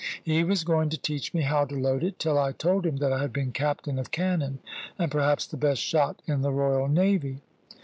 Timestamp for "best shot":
5.57-6.23